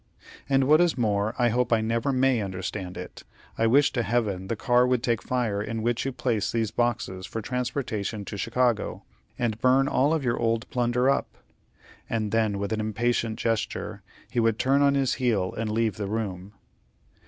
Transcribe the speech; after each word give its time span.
"And 0.49 0.63
what 0.63 0.81
is 0.81 0.97
more, 0.97 1.35
I 1.37 1.49
hope 1.49 1.71
I 1.71 1.79
never 1.79 2.11
may 2.11 2.41
understand 2.41 2.97
it. 2.97 3.23
I 3.55 3.67
wish 3.67 3.91
to 3.93 4.01
heaven 4.01 4.47
the 4.47 4.55
car 4.55 4.87
would 4.87 5.03
take 5.03 5.21
fire 5.21 5.61
in 5.61 5.83
which 5.83 6.05
you 6.07 6.11
place 6.11 6.51
these 6.51 6.71
boxes 6.71 7.27
for 7.27 7.39
transportation 7.39 8.25
to 8.25 8.35
Chicago, 8.35 9.03
and 9.37 9.61
burn 9.61 9.87
all 9.87 10.11
of 10.11 10.23
your 10.23 10.39
old 10.39 10.67
plunder 10.71 11.07
up;" 11.07 11.27
and 12.09 12.31
then, 12.31 12.57
with 12.57 12.73
an 12.73 12.79
impatient 12.79 13.37
gesture, 13.37 14.01
he 14.27 14.39
would 14.39 14.57
turn 14.57 14.81
on 14.81 14.95
his 14.95 15.13
heel 15.21 15.53
and 15.55 15.69
leave 15.71 15.97
the 15.97 16.07
room. 16.07 16.53